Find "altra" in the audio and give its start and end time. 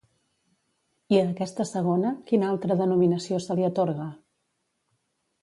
2.55-2.79